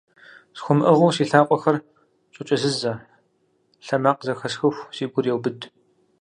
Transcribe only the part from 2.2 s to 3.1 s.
щӀокӀэзызэ,